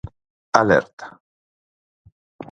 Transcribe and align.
Alerta. 0.61 1.07